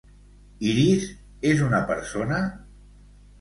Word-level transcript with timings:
Iris 0.69 1.05
és 1.51 1.61
una 1.67 1.83
persona? 1.93 2.41